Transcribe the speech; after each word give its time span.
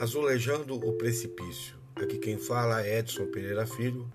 Azulejando 0.00 0.76
o 0.76 0.94
Precipício. 0.94 1.76
Aqui 1.94 2.16
quem 2.16 2.38
fala 2.38 2.82
é 2.82 3.00
Edson 3.00 3.26
Pereira 3.26 3.66
Filho. 3.66 4.10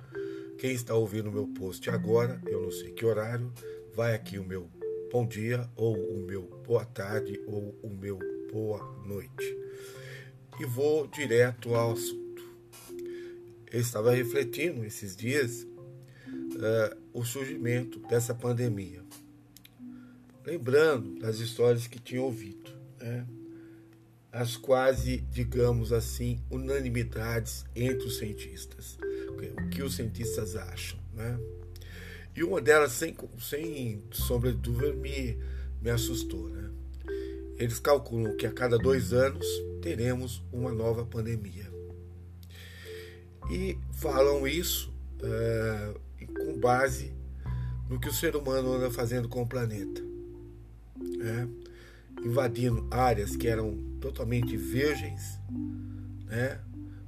Quem 0.58 0.72
está 0.72 0.96
ouvindo 0.96 1.30
o 1.30 1.32
meu 1.32 1.48
post 1.50 1.88
agora, 1.92 2.42
eu 2.48 2.64
não 2.64 2.72
sei 2.72 2.90
que 2.90 3.06
horário, 3.06 3.54
vai 3.94 4.16
aqui 4.16 4.40
o 4.40 4.44
meu 4.44 4.68
bom 5.12 5.28
dia, 5.28 5.70
ou 5.76 5.96
o 5.96 6.26
meu 6.26 6.42
boa 6.66 6.84
tarde, 6.86 7.40
ou 7.46 7.78
o 7.84 7.90
meu 7.90 8.18
boa 8.52 8.84
noite. 9.06 9.56
E 10.60 10.66
vou 10.66 11.06
direto 11.06 11.76
ao 11.76 11.92
assunto. 11.92 12.42
Eu 13.72 13.80
estava 13.80 14.10
refletindo 14.10 14.84
esses 14.84 15.16
dias 15.16 15.68
uh, 16.28 16.98
o 17.14 17.24
surgimento 17.24 18.00
dessa 18.08 18.34
pandemia. 18.34 19.04
Lembrando 20.44 21.20
das 21.20 21.38
histórias 21.38 21.86
que 21.86 22.00
tinha 22.00 22.24
ouvido. 22.24 22.72
Né? 23.00 23.24
As 24.36 24.58
quase, 24.58 25.22
digamos 25.32 25.94
assim, 25.94 26.42
unanimidades 26.52 27.64
entre 27.74 28.06
os 28.06 28.18
cientistas. 28.18 28.98
O 29.58 29.70
que 29.70 29.82
os 29.82 29.96
cientistas 29.96 30.58
acham. 30.58 31.00
Né? 31.14 31.40
E 32.36 32.44
uma 32.44 32.60
delas, 32.60 32.92
sem, 32.92 33.16
sem 33.40 34.04
sombra 34.12 34.52
de 34.52 34.58
dúvida, 34.58 34.92
me, 34.92 35.40
me 35.82 35.90
assustou. 35.90 36.50
Né? 36.50 36.70
Eles 37.58 37.80
calculam 37.80 38.36
que 38.36 38.46
a 38.46 38.52
cada 38.52 38.78
dois 38.78 39.14
anos 39.14 39.48
teremos 39.82 40.44
uma 40.52 40.74
nova 40.74 41.06
pandemia. 41.06 41.72
E 43.50 43.78
falam 43.94 44.46
isso 44.46 44.94
é, 45.24 45.94
com 46.28 46.60
base 46.60 47.14
no 47.90 47.98
que 48.02 48.10
o 48.10 48.14
ser 48.14 48.36
humano 48.36 48.74
anda 48.74 48.92
fazendo 48.92 49.30
com 49.30 49.44
o 49.44 49.48
planeta. 49.48 50.04
Né? 50.98 51.48
Invadindo 52.26 52.88
áreas 52.90 53.36
que 53.36 53.48
eram 53.48 53.78
totalmente 54.02 54.58
virgens, 54.58 55.40
né? 56.26 56.60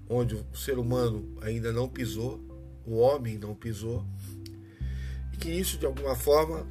onde 0.08 0.36
o 0.36 0.46
ser 0.56 0.78
humano 0.78 1.36
ainda 1.42 1.74
não 1.74 1.90
pisou, 1.90 2.40
o 2.86 2.98
homem 2.98 3.38
não 3.38 3.56
pisou, 3.56 4.06
e 5.34 5.38
que 5.38 5.50
isso 5.50 5.80
de 5.80 5.88
alguma 5.88 6.16
forma 6.16 6.68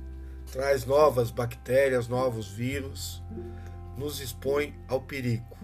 traz 0.52 0.86
novas 0.86 1.32
bactérias, 1.32 2.06
novos 2.06 2.48
vírus, 2.48 3.20
nos 3.98 4.20
expõe 4.20 4.72
ao 4.86 5.00
perigo. 5.00 5.56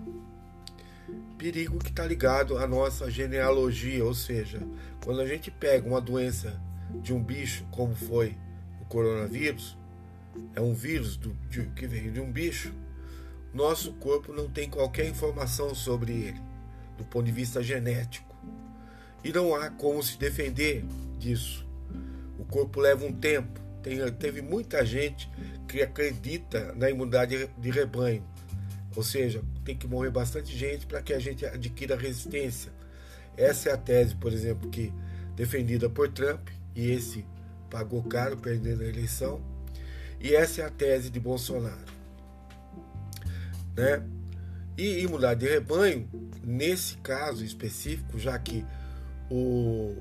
Perigo 1.39 1.79
que 1.79 1.91
está 1.91 2.05
ligado 2.05 2.59
à 2.59 2.67
nossa 2.67 3.09
genealogia, 3.09 4.05
ou 4.05 4.15
seja, 4.15 4.61
quando 5.05 5.21
a 5.21 5.27
gente 5.27 5.51
pega 5.53 5.89
uma 5.89 6.01
doença 6.01 6.61
de 7.01 7.15
um 7.15 7.23
bicho, 7.23 7.65
como 7.71 7.95
foi 7.95 8.37
o 8.81 8.85
coronavírus, 8.87 9.79
é 10.55 10.61
um 10.61 10.75
vírus 10.75 11.17
do, 11.17 11.35
de, 11.49 11.67
que 11.69 11.87
veio 11.87 12.13
de 12.13 12.21
um 12.21 12.31
bicho, 12.31 12.73
nosso 13.53 13.93
corpo 13.95 14.33
não 14.33 14.49
tem 14.49 14.69
qualquer 14.69 15.07
informação 15.07 15.75
sobre 15.75 16.13
ele, 16.13 16.41
do 16.97 17.05
ponto 17.05 17.25
de 17.25 17.33
vista 17.33 17.63
genético. 17.63 18.35
E 19.23 19.33
não 19.33 19.55
há 19.55 19.71
como 19.71 20.03
se 20.03 20.19
defender 20.19 20.85
disso. 21.19 21.67
O 22.39 22.45
corpo 22.45 22.81
leva 22.81 23.05
um 23.05 23.13
tempo. 23.13 23.61
Tem, 23.83 23.99
teve 24.13 24.43
muita 24.43 24.85
gente 24.85 25.31
que 25.69 25.83
acredita 25.83 26.73
na 26.75 26.91
imunidade 26.91 27.49
de 27.59 27.71
rebanho. 27.71 28.25
Ou 28.97 29.03
seja, 29.03 29.43
tem 29.65 29.77
que 29.77 29.87
morrer 29.87 30.11
bastante 30.11 30.57
gente 30.57 30.87
para 30.87 31.03
que 31.03 31.13
a 31.13 31.19
gente 31.19 31.47
adquira 31.47 31.97
resistência. 31.97 32.73
Essa 33.37 33.71
é 33.71 33.73
a 33.73 33.77
tese, 33.77 34.15
por 34.15 34.33
exemplo, 34.33 34.69
que 34.69 34.93
defendida 35.35 35.89
por 35.89 36.09
Trump, 36.09 36.49
e 36.75 36.91
esse 36.91 37.25
pagou 37.71 38.03
caro 38.03 38.37
perdendo 38.37 38.83
a 38.83 38.87
eleição. 38.87 39.41
E 40.23 40.35
essa 40.35 40.63
é 40.63 40.65
a 40.65 40.71
tese 40.71 41.11
de 41.11 41.19
Bolsonaro. 41.19 41.93
Né? 43.77 44.03
E 44.79 45.01
imunidade 45.01 45.41
de 45.41 45.49
rebanho, 45.49 46.09
nesse 46.45 46.97
caso 46.99 47.45
específico, 47.45 48.19
já 48.19 48.39
que 48.39 48.65
o, 49.29 49.97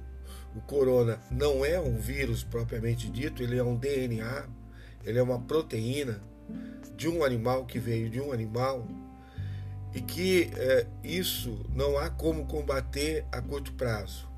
o 0.55 0.61
corona 0.67 1.19
não 1.31 1.65
é 1.65 1.79
um 1.79 1.97
vírus 1.97 2.43
propriamente 2.43 3.09
dito, 3.09 3.41
ele 3.41 3.57
é 3.57 3.63
um 3.63 3.75
DNA, 3.75 4.45
ele 5.03 5.17
é 5.17 5.23
uma 5.23 5.39
proteína 5.39 6.21
de 6.95 7.07
um 7.09 7.23
animal 7.23 7.65
que 7.65 7.79
veio 7.79 8.09
de 8.09 8.21
um 8.21 8.31
animal 8.31 8.87
e 9.93 10.01
que 10.01 10.49
é, 10.55 10.85
isso 11.03 11.65
não 11.73 11.97
há 11.97 12.09
como 12.09 12.45
combater 12.45 13.25
a 13.31 13.41
curto 13.41 13.73
prazo. 13.73 14.29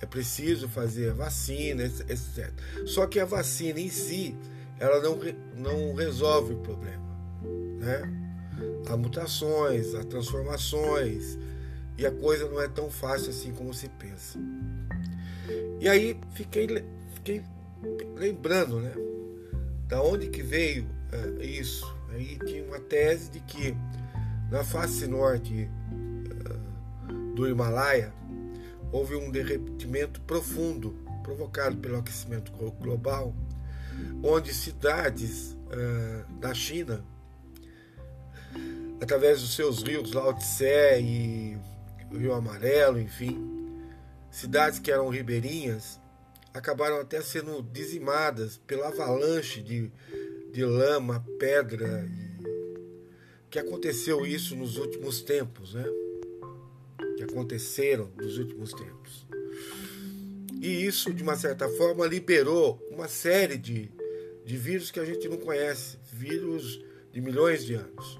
É 0.00 0.06
preciso 0.06 0.68
fazer 0.68 1.12
vacina, 1.12 1.84
etc. 1.84 2.52
Só 2.86 3.06
que 3.06 3.18
a 3.18 3.24
vacina 3.24 3.80
em 3.80 3.88
si, 3.88 4.36
ela 4.80 5.00
não, 5.00 5.18
não 5.56 5.94
resolve 5.94 6.54
o 6.54 6.58
problema. 6.58 7.02
Né? 7.78 8.02
Há 8.88 8.96
mutações, 8.96 9.94
há 9.94 10.04
transformações, 10.04 11.38
e 11.96 12.06
a 12.06 12.12
coisa 12.12 12.48
não 12.48 12.60
é 12.60 12.68
tão 12.68 12.90
fácil 12.90 13.30
assim 13.30 13.52
como 13.52 13.74
se 13.74 13.88
pensa. 13.88 14.38
E 15.80 15.88
aí 15.88 16.18
fiquei, 16.32 16.66
fiquei 17.14 17.42
lembrando, 18.16 18.80
né? 18.80 18.92
Da 19.88 20.02
onde 20.02 20.28
que 20.28 20.42
veio 20.42 20.86
é, 21.12 21.44
isso? 21.44 21.92
Aí 22.10 22.38
tinha 22.46 22.64
uma 22.64 22.78
tese 22.78 23.30
de 23.30 23.40
que 23.40 23.76
na 24.50 24.62
face 24.62 25.06
norte 25.06 25.68
é, 25.68 27.34
do 27.34 27.48
Himalaia 27.48 28.12
houve 28.92 29.16
um 29.16 29.30
derretimento 29.30 30.20
profundo 30.22 30.96
provocado 31.22 31.76
pelo 31.76 31.98
aquecimento 31.98 32.52
global 32.80 33.34
onde 34.22 34.52
cidades 34.52 35.52
uh, 35.52 36.32
da 36.34 36.52
China, 36.54 37.04
através 39.00 39.40
dos 39.40 39.54
seus 39.54 39.82
rios 39.82 40.12
Lao 40.12 40.34
Tse 40.34 41.00
e 41.00 41.56
Rio 42.12 42.32
Amarelo, 42.32 43.00
enfim, 43.00 43.38
cidades 44.30 44.78
que 44.78 44.90
eram 44.90 45.08
ribeirinhas, 45.08 46.00
acabaram 46.52 47.00
até 47.00 47.20
sendo 47.20 47.62
dizimadas 47.62 48.56
pela 48.66 48.88
avalanche 48.88 49.62
de, 49.62 49.90
de 50.52 50.64
lama, 50.64 51.24
pedra, 51.38 52.06
e, 52.06 52.38
que 53.50 53.58
aconteceu 53.58 54.26
isso 54.26 54.54
nos 54.56 54.76
últimos 54.76 55.22
tempos, 55.22 55.74
né? 55.74 55.84
Que 57.16 57.24
aconteceram 57.24 58.10
nos 58.16 58.38
últimos 58.38 58.72
tempos. 58.72 59.26
E 60.60 60.84
isso, 60.84 61.14
de 61.14 61.22
uma 61.22 61.36
certa 61.36 61.68
forma, 61.68 62.06
liberou 62.06 62.80
uma 62.90 63.08
série 63.08 63.56
de, 63.56 63.90
de 64.48 64.56
vírus 64.56 64.90
que 64.90 64.98
a 64.98 65.04
gente 65.04 65.28
não 65.28 65.36
conhece 65.36 65.98
vírus 66.10 66.82
de 67.12 67.20
milhões 67.20 67.66
de 67.66 67.74
anos. 67.74 68.18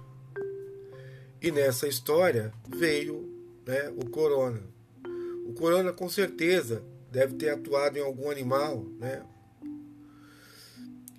E 1.40 1.50
nessa 1.50 1.88
história 1.88 2.52
veio 2.68 3.26
né, 3.64 3.90
o 3.96 4.10
corona. 4.10 4.60
O 5.46 5.54
corona, 5.54 5.90
com 5.90 6.06
certeza, 6.10 6.84
deve 7.10 7.36
ter 7.36 7.48
atuado 7.48 7.96
em 7.96 8.02
algum 8.02 8.30
animal, 8.30 8.84
né? 9.00 9.24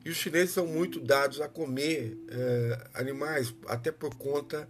E 0.05 0.11
os 0.11 0.17
chineses 0.17 0.51
são 0.51 0.67
muito 0.67 0.99
dados 0.99 1.41
a 1.41 1.47
comer 1.47 2.15
eh, 2.29 2.87
animais, 2.93 3.51
até 3.65 3.91
por 3.91 4.13
conta 4.13 4.69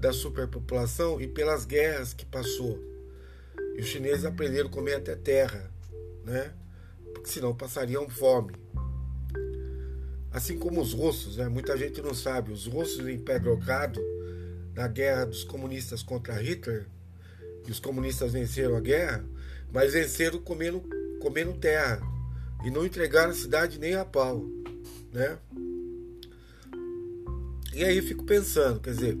da 0.00 0.12
superpopulação 0.12 1.20
e 1.20 1.28
pelas 1.28 1.64
guerras 1.64 2.12
que 2.12 2.26
passou. 2.26 2.76
E 3.76 3.80
os 3.80 3.86
chineses 3.86 4.24
aprenderam 4.24 4.68
a 4.68 4.72
comer 4.72 4.94
até 4.96 5.14
terra 5.14 5.70
né? 6.26 6.52
Porque 7.14 7.30
senão 7.30 7.54
passariam 7.54 8.08
fome. 8.08 8.52
Assim 10.36 10.58
como 10.58 10.82
os 10.82 10.92
russos, 10.92 11.38
né? 11.38 11.48
muita 11.48 11.74
gente 11.78 12.02
não 12.02 12.12
sabe, 12.12 12.52
os 12.52 12.66
russos 12.66 13.08
em 13.08 13.18
Petrogrado, 13.18 13.98
na 14.74 14.86
guerra 14.86 15.24
dos 15.24 15.42
comunistas 15.44 16.02
contra 16.02 16.34
Hitler, 16.34 16.86
e 17.66 17.70
os 17.70 17.80
comunistas 17.80 18.34
venceram 18.34 18.76
a 18.76 18.80
guerra, 18.80 19.24
mas 19.72 19.94
venceram 19.94 20.38
comendo, 20.38 20.82
comendo 21.22 21.54
terra 21.54 22.02
e 22.62 22.70
não 22.70 22.84
entregaram 22.84 23.30
a 23.30 23.34
cidade 23.34 23.78
nem 23.78 23.94
a 23.94 24.04
pau, 24.04 24.44
né? 25.10 25.38
E 27.72 27.82
aí 27.82 28.02
fico 28.02 28.24
pensando, 28.24 28.78
quer 28.78 28.90
dizer, 28.90 29.16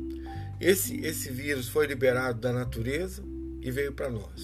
esse, 0.60 1.00
esse 1.00 1.30
vírus 1.30 1.66
foi 1.66 1.86
liberado 1.86 2.42
da 2.42 2.52
natureza 2.52 3.22
e 3.62 3.70
veio 3.70 3.94
para 3.94 4.10
nós. 4.10 4.42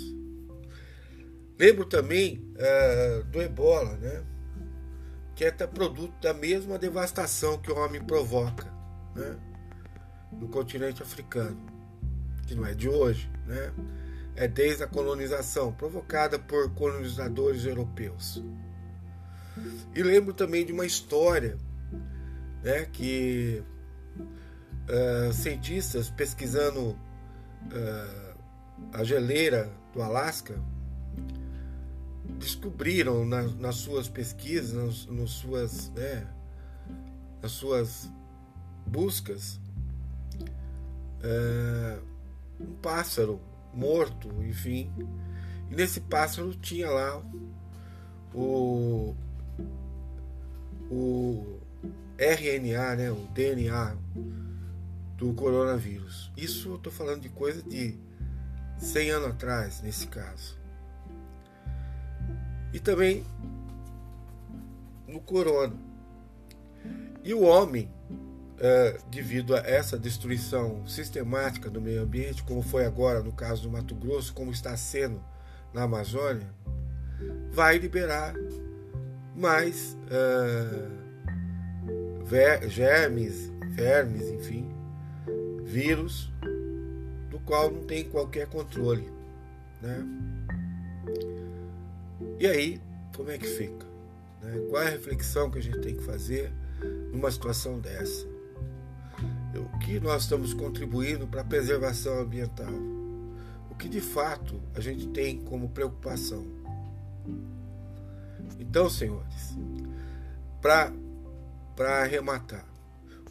Lembro 1.58 1.84
também 1.84 2.42
uh, 2.56 3.24
do 3.24 3.42
ebola, 3.42 3.94
né? 3.98 4.31
Que 5.34 5.44
é 5.44 5.50
produto 5.50 6.14
da 6.20 6.34
mesma 6.34 6.78
devastação 6.78 7.58
que 7.58 7.70
o 7.70 7.76
homem 7.76 8.02
provoca 8.02 8.66
né? 9.14 9.36
no 10.32 10.48
continente 10.48 11.02
africano, 11.02 11.58
que 12.46 12.54
não 12.54 12.66
é 12.66 12.74
de 12.74 12.88
hoje, 12.88 13.30
né? 13.46 13.72
é 14.36 14.48
desde 14.48 14.82
a 14.82 14.86
colonização, 14.86 15.72
provocada 15.72 16.38
por 16.38 16.70
colonizadores 16.74 17.64
europeus. 17.64 18.42
E 19.94 20.02
lembro 20.02 20.32
também 20.32 20.64
de 20.64 20.72
uma 20.72 20.86
história 20.86 21.58
né, 22.62 22.86
que 22.90 23.62
uh, 24.88 25.32
cientistas 25.32 26.08
pesquisando 26.08 26.90
uh, 26.90 28.38
a 28.92 29.04
geleira 29.04 29.70
do 29.92 30.00
Alasca 30.02 30.58
descobriram 32.42 33.24
na, 33.24 33.42
nas 33.42 33.76
suas 33.76 34.08
pesquisas, 34.08 34.72
nas, 34.72 35.06
nas 35.06 35.30
suas, 35.30 35.90
né, 35.90 36.26
nas 37.40 37.52
suas 37.52 38.10
buscas, 38.86 39.60
é, 41.22 41.98
um 42.60 42.74
pássaro 42.74 43.40
morto, 43.72 44.28
enfim. 44.42 44.90
E 45.70 45.74
nesse 45.74 46.00
pássaro 46.00 46.52
tinha 46.54 46.90
lá 46.90 47.22
o, 48.34 49.14
o 50.90 51.60
RNA, 52.18 52.96
né, 52.96 53.10
o 53.10 53.26
DNA 53.32 53.96
do 55.16 55.32
coronavírus. 55.34 56.32
Isso 56.36 56.70
eu 56.70 56.76
estou 56.76 56.92
falando 56.92 57.22
de 57.22 57.28
coisa 57.28 57.62
de 57.62 57.96
100 58.78 59.10
anos 59.10 59.28
atrás, 59.28 59.80
nesse 59.80 60.08
caso. 60.08 60.61
E 62.72 62.80
também 62.80 63.24
no 65.06 65.20
corona. 65.20 65.74
E 67.22 67.32
o 67.34 67.42
homem, 67.42 67.88
é, 68.58 68.98
devido 69.10 69.54
a 69.54 69.58
essa 69.58 69.98
destruição 69.98 70.86
sistemática 70.86 71.70
do 71.70 71.80
meio 71.80 72.02
ambiente, 72.02 72.42
como 72.42 72.62
foi 72.62 72.84
agora 72.84 73.22
no 73.22 73.32
caso 73.32 73.62
do 73.62 73.70
Mato 73.70 73.94
Grosso, 73.94 74.32
como 74.32 74.50
está 74.50 74.76
sendo 74.76 75.22
na 75.72 75.82
Amazônia, 75.82 76.48
vai 77.50 77.78
liberar 77.78 78.34
mais 79.36 79.96
uh, 80.06 81.02
ver, 82.24 82.68
germes, 82.68 83.52
vermes, 83.70 84.28
enfim, 84.28 84.68
vírus, 85.64 86.30
do 87.30 87.38
qual 87.40 87.70
não 87.70 87.84
tem 87.84 88.04
qualquer 88.04 88.46
controle. 88.46 89.10
Né? 89.80 90.04
E 92.42 92.46
aí, 92.48 92.80
como 93.14 93.30
é 93.30 93.38
que 93.38 93.46
fica? 93.46 93.86
Né? 94.42 94.66
Qual 94.68 94.82
é 94.82 94.88
a 94.88 94.90
reflexão 94.90 95.48
que 95.48 95.58
a 95.58 95.62
gente 95.62 95.78
tem 95.78 95.94
que 95.94 96.02
fazer 96.02 96.52
numa 97.12 97.30
situação 97.30 97.78
dessa? 97.78 98.26
O 99.54 99.78
que 99.78 100.00
nós 100.00 100.24
estamos 100.24 100.52
contribuindo 100.52 101.24
para 101.28 101.42
a 101.42 101.44
preservação 101.44 102.18
ambiental? 102.18 102.72
O 103.70 103.76
que 103.76 103.88
de 103.88 104.00
fato 104.00 104.60
a 104.74 104.80
gente 104.80 105.06
tem 105.10 105.38
como 105.38 105.68
preocupação? 105.68 106.44
Então, 108.58 108.90
senhores, 108.90 109.56
para 110.60 110.92
arrematar, 112.00 112.66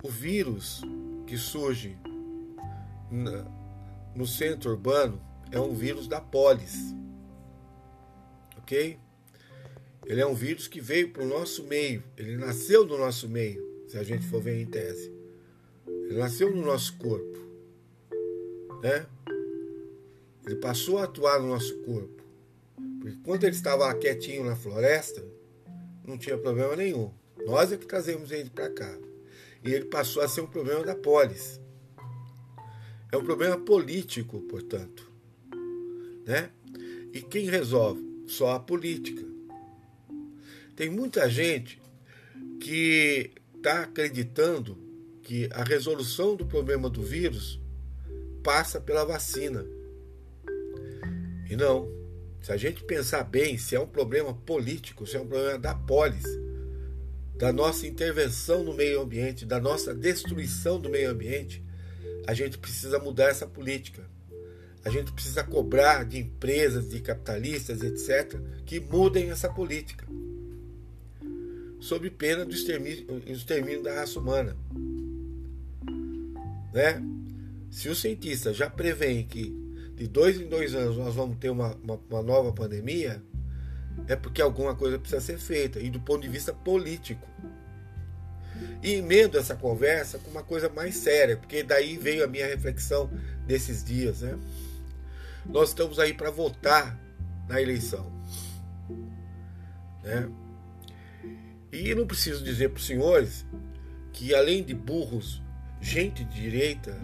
o 0.02 0.08
vírus 0.08 0.84
que 1.28 1.38
surge 1.38 1.98
na, 3.12 3.46
no 4.16 4.26
centro 4.26 4.72
urbano 4.72 5.22
é 5.52 5.60
um 5.60 5.74
vírus 5.74 6.08
da 6.08 6.22
polis. 6.22 6.96
Ok? 8.72 8.98
Ele 10.06 10.22
é 10.22 10.26
um 10.26 10.34
vírus 10.34 10.66
que 10.66 10.80
veio 10.80 11.12
para 11.12 11.24
o 11.24 11.28
nosso 11.28 11.66
meio. 11.66 12.02
Ele 12.16 12.38
nasceu 12.38 12.86
no 12.86 12.98
nosso 12.98 13.28
meio, 13.28 13.62
se 13.86 13.98
a 13.98 14.04
gente 14.04 14.26
for 14.26 14.42
ver 14.42 14.62
em 14.62 14.66
tese. 14.66 15.12
Ele 15.86 16.18
nasceu 16.18 16.56
no 16.56 16.66
nosso 16.66 16.98
corpo. 16.98 17.38
Né? 18.82 19.06
Ele 20.46 20.56
passou 20.56 21.00
a 21.00 21.04
atuar 21.04 21.42
no 21.42 21.50
nosso 21.50 21.78
corpo. 21.80 22.24
Porque 23.02 23.18
quando 23.26 23.44
ele 23.44 23.56
estava 23.58 23.94
quietinho 23.94 24.46
na 24.46 24.56
floresta, 24.56 25.22
não 26.08 26.18
tinha 26.18 26.38
problema 26.38 26.74
nenhum. 26.78 27.12
Nós 27.46 27.74
é 27.74 27.78
que 27.78 27.86
trazemos 27.86 28.32
ele 28.32 28.50
para 28.50 28.70
cá. 28.70 28.98
E 29.66 29.70
ele 29.70 29.86
passou 29.86 30.24
a 30.24 30.30
ser 30.30 30.40
um 30.40 30.48
problema 30.48 30.82
da 30.82 30.96
polis. 30.96 31.60
É 33.12 33.18
um 33.18 33.24
problema 33.24 33.58
político, 33.58 34.40
portanto. 34.44 35.12
Né? 36.26 36.50
E 37.14 37.22
quem 37.22 37.50
resolve? 37.50 38.11
Só 38.28 38.52
a 38.52 38.60
política. 38.60 39.26
Tem 40.76 40.90
muita 40.90 41.30
gente 41.30 41.82
que 42.60 43.32
está 43.56 43.84
acreditando 43.84 44.78
que 45.24 45.50
a 45.54 45.64
resolução 45.64 46.36
do 46.36 46.46
problema 46.46 46.90
do 46.90 47.04
vírus 47.04 47.60
passa 48.44 48.82
pela 48.82 49.06
vacina. 49.06 49.66
E 51.50 51.56
não. 51.56 51.88
Se 52.42 52.52
a 52.52 52.58
gente 52.58 52.84
pensar 52.84 53.24
bem, 53.24 53.58
se 53.58 53.76
é 53.76 53.80
um 53.80 53.88
problema 53.88 54.34
político, 54.34 55.06
se 55.06 55.16
é 55.16 55.22
um 55.22 55.28
problema 55.28 55.60
da 55.60 55.76
polis, 55.76 56.26
da 57.38 57.54
nossa 57.54 57.86
intervenção 57.86 58.64
no 58.64 58.74
meio 58.74 59.02
ambiente, 59.02 59.46
da 59.46 59.60
nossa 59.60 59.94
destruição 59.94 60.80
do 60.80 60.90
meio 60.90 61.12
ambiente, 61.12 61.64
a 62.26 62.34
gente 62.34 62.58
precisa 62.58 63.00
mudar 63.00 63.30
essa 63.30 63.46
política. 63.46 64.10
A 64.84 64.90
gente 64.90 65.12
precisa 65.12 65.44
cobrar 65.44 66.04
de 66.04 66.20
empresas, 66.20 66.90
de 66.90 67.00
capitalistas, 67.00 67.84
etc., 67.84 68.40
que 68.66 68.80
mudem 68.80 69.30
essa 69.30 69.50
política. 69.50 70.08
Sob 71.80 72.10
pena 72.12 72.46
do 72.46 72.54
extermínio, 72.54 73.06
do 73.06 73.32
extermínio 73.32 73.84
da 73.84 73.96
raça 73.96 74.20
humana. 74.20 74.56
Né? 76.74 77.02
Se 77.70 77.90
os 77.90 78.02
cientistas 78.02 78.56
já 78.56 78.70
preveem 78.70 79.26
que 79.26 79.62
de 79.96 80.08
dois 80.08 80.40
em 80.40 80.48
dois 80.48 80.74
anos 80.74 80.98
nós 80.98 81.14
vamos 81.14 81.38
ter 81.38 81.50
uma, 81.50 81.76
uma, 81.84 82.00
uma 82.10 82.24
nova 82.24 82.52
pandemia, 82.52 83.22
é 84.08 84.16
porque 84.16 84.42
alguma 84.42 84.76
coisa 84.76 84.98
precisa 84.98 85.22
ser 85.22 85.38
feita, 85.38 85.80
e 85.80 85.90
do 85.90 86.00
ponto 86.00 86.22
de 86.22 86.28
vista 86.28 86.54
político. 86.54 87.28
E 88.82 88.94
emendo 88.94 89.38
essa 89.38 89.56
conversa 89.56 90.18
com 90.18 90.32
uma 90.32 90.44
coisa 90.44 90.70
mais 90.70 90.96
séria, 90.96 91.38
porque 91.38 91.62
daí 91.62 91.98
veio 91.98 92.24
a 92.24 92.28
minha 92.28 92.48
reflexão 92.48 93.10
desses 93.46 93.84
dias. 93.84 94.22
Né? 94.22 94.38
Nós 95.46 95.70
estamos 95.70 96.00
aí 96.00 96.14
para 96.14 96.30
votar 96.32 97.00
na 97.48 97.62
eleição. 97.62 98.12
Né? 100.04 100.30
E 101.72 101.96
não 101.96 102.06
preciso 102.06 102.44
dizer 102.44 102.70
para 102.70 102.80
os 102.80 102.86
senhores 102.86 103.46
que, 104.12 104.36
além 104.36 104.64
de 104.64 104.74
burros, 104.74 105.42
gente 105.80 106.24
de 106.24 106.42
direita 106.42 106.98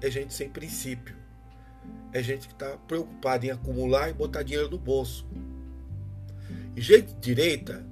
é 0.00 0.10
gente 0.10 0.32
sem 0.32 0.48
princípio. 0.48 1.16
É 2.12 2.22
gente 2.22 2.46
que 2.46 2.54
está 2.54 2.76
preocupada 2.76 3.46
em 3.46 3.50
acumular 3.50 4.08
e 4.08 4.12
botar 4.12 4.42
dinheiro 4.42 4.70
no 4.70 4.78
bolso. 4.78 5.26
E 6.76 6.80
gente 6.80 7.14
de 7.14 7.20
direita 7.20 7.84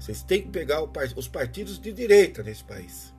vocês 0.00 0.22
têm 0.22 0.42
que 0.42 0.48
pegar 0.48 0.82
os 0.82 1.28
partidos 1.28 1.78
de 1.78 1.92
direita 1.92 2.42
nesse 2.42 2.64
país. 2.64 3.14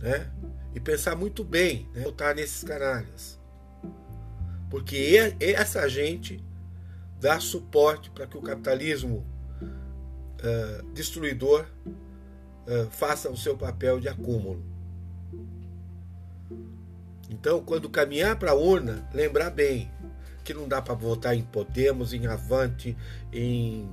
Né? 0.00 0.28
E 0.74 0.80
pensar 0.80 1.14
muito 1.14 1.44
bem, 1.44 1.88
né? 1.94 2.02
votar 2.02 2.34
nesses 2.34 2.64
canalhas. 2.64 3.39
Porque 4.70 5.34
essa 5.40 5.86
gente 5.88 6.42
dá 7.20 7.40
suporte 7.40 8.08
para 8.10 8.26
que 8.26 8.38
o 8.38 8.40
capitalismo 8.40 9.26
uh, 9.60 10.92
destruidor 10.94 11.66
uh, 12.66 12.88
faça 12.90 13.28
o 13.28 13.36
seu 13.36 13.56
papel 13.58 13.98
de 14.00 14.08
acúmulo. 14.08 14.64
Então, 17.28 17.62
quando 17.62 17.90
caminhar 17.90 18.36
para 18.36 18.52
a 18.52 18.54
urna, 18.54 19.08
lembrar 19.12 19.50
bem 19.50 19.90
que 20.44 20.54
não 20.54 20.66
dá 20.66 20.80
para 20.80 20.94
votar 20.94 21.36
em 21.36 21.42
Podemos, 21.42 22.12
em 22.12 22.26
Avante, 22.26 22.96
em 23.32 23.88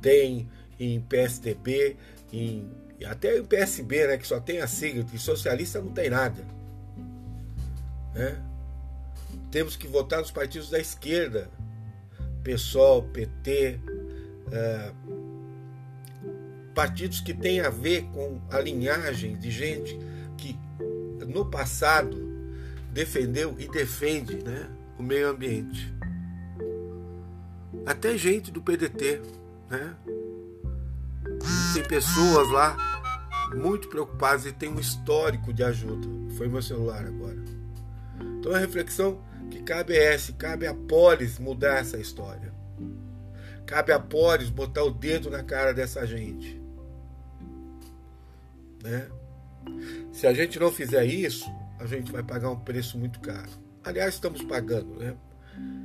DEM, 0.00 0.48
em 0.78 1.00
PSDB, 1.00 1.96
em, 2.32 2.70
até 3.06 3.38
em 3.38 3.44
PSB, 3.44 4.06
né, 4.06 4.16
que 4.16 4.26
só 4.26 4.40
tem 4.40 4.60
a 4.60 4.66
sigla, 4.66 5.04
que 5.04 5.18
socialista 5.18 5.80
não 5.80 5.92
tem 5.92 6.08
nada. 6.08 6.42
Né? 8.14 8.49
Temos 9.50 9.76
que 9.76 9.86
votar 9.86 10.20
nos 10.20 10.30
partidos 10.30 10.70
da 10.70 10.78
esquerda, 10.78 11.50
PSOL, 12.42 13.02
PT, 13.02 13.80
é, 14.52 14.92
partidos 16.74 17.20
que 17.20 17.34
têm 17.34 17.60
a 17.60 17.68
ver 17.68 18.04
com 18.04 18.40
a 18.50 18.60
linhagem 18.60 19.36
de 19.36 19.50
gente 19.50 19.98
que 20.36 20.58
no 21.26 21.44
passado 21.44 22.16
defendeu 22.92 23.54
e 23.58 23.68
defende 23.68 24.36
né, 24.36 24.68
o 24.98 25.02
meio 25.02 25.28
ambiente. 25.28 25.92
Até 27.86 28.16
gente 28.16 28.50
do 28.50 28.60
PDT, 28.60 29.20
né? 29.68 29.96
tem 31.74 31.82
pessoas 31.84 32.48
lá 32.50 32.76
muito 33.54 33.88
preocupadas 33.88 34.46
e 34.46 34.52
tem 34.52 34.68
um 34.68 34.78
histórico 34.78 35.52
de 35.52 35.62
ajuda. 35.62 36.06
Foi 36.36 36.48
meu 36.48 36.62
celular 36.62 37.04
agora. 37.04 37.42
Então 38.38 38.54
a 38.54 38.58
reflexão 38.58 39.18
que 39.50 39.62
cabe 39.62 39.94
é 39.94 40.14
essa, 40.14 40.32
cabe 40.32 40.66
a 40.66 40.74
Polis 40.74 41.38
mudar 41.38 41.80
essa 41.80 41.98
história. 41.98 42.52
Cabe 43.66 43.92
a 43.92 44.00
Polis 44.00 44.50
botar 44.50 44.84
o 44.84 44.90
dedo 44.90 45.30
na 45.30 45.42
cara 45.42 45.72
dessa 45.72 46.06
gente. 46.06 46.60
Né? 48.82 49.08
Se 50.12 50.26
a 50.26 50.32
gente 50.32 50.58
não 50.58 50.72
fizer 50.72 51.04
isso, 51.04 51.44
a 51.78 51.84
gente 51.86 52.10
vai 52.10 52.22
pagar 52.22 52.50
um 52.50 52.58
preço 52.58 52.98
muito 52.98 53.20
caro. 53.20 53.50
Aliás, 53.84 54.14
estamos 54.14 54.42
pagando, 54.42 54.96
né? 54.96 55.14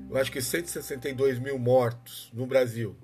Eu 0.10 0.18
acho 0.18 0.32
que 0.32 0.42
162 0.42 1.38
mil 1.40 1.60
mortos 1.60 2.32
no 2.34 2.46
Brasil. 2.46 2.96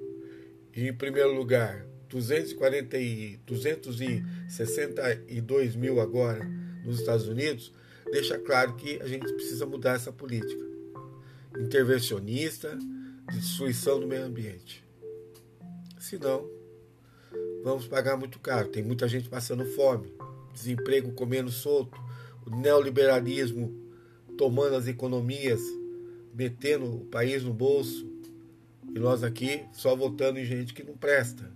E 0.76 0.88
em 0.88 0.94
primeiro 0.94 1.34
lugar, 1.34 1.86
240 2.10 2.98
e, 2.98 3.38
262 3.46 5.76
mil 5.76 6.02
agora 6.02 6.44
nos 6.84 7.00
Estados 7.00 7.28
Unidos, 7.28 7.74
deixa 8.12 8.38
claro 8.38 8.76
que 8.76 9.02
a 9.02 9.08
gente 9.08 9.32
precisa 9.34 9.66
mudar 9.66 9.96
essa 9.96 10.12
política 10.12 10.72
intervencionista 11.60 12.78
de 13.30 13.38
destruição 13.40 14.00
do 14.00 14.08
meio 14.08 14.26
ambiente. 14.26 14.84
Senão, 16.00 16.50
vamos 17.64 17.88
pagar 17.88 18.18
muito 18.18 18.40
caro. 18.40 18.70
Tem 18.70 18.84
muita 18.84 19.08
gente 19.08 19.30
passando 19.30 19.66
fome, 19.66 20.14
desemprego 20.54 21.12
comendo 21.14 21.52
solto, 21.52 22.00
o 22.46 22.56
neoliberalismo 22.56 23.80
tomando 24.38 24.76
as 24.76 24.88
economias, 24.88 25.62
metendo 26.34 26.86
o 26.86 27.06
país 27.06 27.44
no 27.44 27.54
bolso, 27.54 28.10
e 28.94 29.00
nós 29.00 29.24
aqui 29.24 29.64
só 29.74 29.96
votando 29.96 30.40
em 30.40 30.46
gente 30.46 30.74
que 30.74 30.84
não 30.84 30.98
presta. 30.98 31.52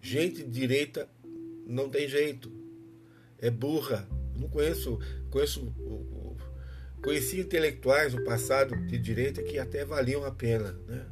Gente 0.00 0.42
de 0.42 0.50
direita 0.50 1.08
não 1.66 1.88
tem 1.88 2.08
jeito. 2.08 2.50
É 3.38 3.50
burra. 3.50 4.08
Não 4.38 4.48
conheço, 4.48 4.98
conheço, 5.30 5.72
conheci 7.02 7.40
intelectuais 7.40 8.14
no 8.14 8.24
passado 8.24 8.76
de 8.86 8.98
direita 8.98 9.42
que 9.42 9.58
até 9.58 9.84
valiam 9.84 10.24
a 10.24 10.30
pena, 10.30 10.72
né? 10.86 11.06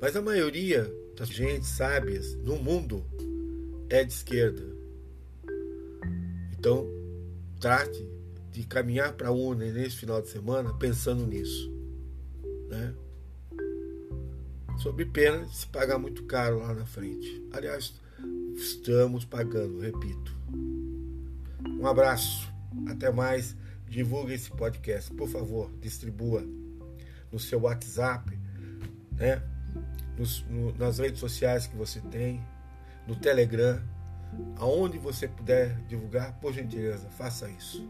Mas 0.00 0.16
a 0.16 0.22
maioria 0.22 0.90
das 1.16 1.28
gente 1.28 1.66
sábias 1.66 2.34
no 2.36 2.56
mundo 2.56 3.04
é 3.88 4.04
de 4.04 4.12
esquerda. 4.12 4.62
Então, 6.58 6.86
trate 7.60 8.06
de 8.50 8.64
caminhar 8.64 9.12
para 9.14 9.28
a 9.28 9.32
urna 9.32 9.64
nesse 9.66 9.96
final 9.96 10.20
de 10.20 10.28
semana 10.28 10.72
pensando 10.74 11.26
nisso, 11.26 11.72
né? 12.68 12.94
sob 14.78 15.04
pena 15.06 15.44
de 15.46 15.56
se 15.56 15.66
pagar 15.66 15.98
muito 15.98 16.24
caro 16.24 16.58
lá 16.58 16.74
na 16.74 16.84
frente. 16.84 17.42
Aliás, 17.52 17.94
estamos 18.54 19.24
pagando, 19.24 19.80
repito. 19.80 20.36
Um 21.84 21.86
abraço, 21.86 22.50
até 22.88 23.12
mais. 23.12 23.54
Divulgue 23.86 24.32
esse 24.32 24.50
podcast, 24.50 25.12
por 25.12 25.28
favor, 25.28 25.70
distribua 25.82 26.42
no 27.30 27.38
seu 27.38 27.60
WhatsApp, 27.60 28.40
né? 29.12 29.42
Nos, 30.16 30.42
no, 30.48 30.74
nas 30.78 30.98
redes 30.98 31.20
sociais 31.20 31.66
que 31.66 31.76
você 31.76 32.00
tem, 32.00 32.42
no 33.06 33.14
Telegram, 33.14 33.82
aonde 34.56 34.96
você 34.96 35.28
puder 35.28 35.78
divulgar, 35.82 36.32
por 36.40 36.54
gentileza, 36.54 37.06
faça 37.10 37.50
isso. 37.50 37.86